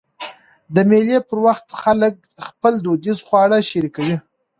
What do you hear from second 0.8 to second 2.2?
مېلو پر وخت خلک